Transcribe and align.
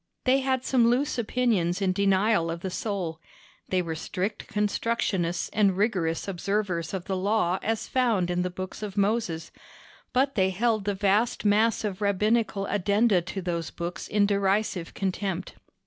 They 0.23 0.39
had 0.39 0.65
some 0.65 0.89
loose 0.89 1.19
opinions 1.19 1.79
in 1.79 1.93
denial 1.93 2.49
of 2.49 2.61
the 2.61 2.71
soul. 2.71 3.21
They 3.69 3.83
were 3.83 3.93
strict 3.93 4.47
constructionists 4.47 5.47
and 5.53 5.77
rigorous 5.77 6.27
observers 6.27 6.91
of 6.95 7.05
the 7.05 7.15
Law 7.15 7.59
as 7.61 7.87
found 7.87 8.31
in 8.31 8.41
the 8.41 8.49
books 8.49 8.81
of 8.81 8.97
Moses; 8.97 9.51
but 10.11 10.33
they 10.33 10.49
held 10.49 10.85
the 10.85 10.95
vast 10.95 11.45
mass 11.45 11.83
of 11.83 12.01
Rabbinical 12.01 12.65
addenda 12.65 13.21
to 13.21 13.43
those 13.43 13.69
books 13.69 14.07
in 14.07 14.25
derisive 14.25 14.95
contempt. 14.95 15.53